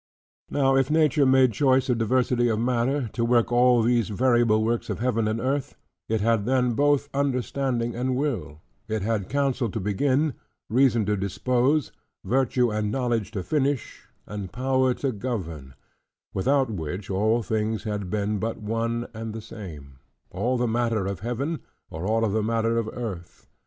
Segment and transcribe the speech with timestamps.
[0.49, 4.89] Now if Nature made choice of diversity of matter, to work all these variable works
[4.89, 5.75] of heaven and earth,
[6.09, 10.33] it had then both understanding and will; it had counsel to begin;
[10.71, 11.91] reason to dispose;
[12.25, 15.75] virtue and knowledge to finish, and power to govern:
[16.33, 19.99] without which all things had been but one and the same:
[20.31, 21.59] all of the matter of heaven;
[21.91, 23.45] or all of the matter of earth.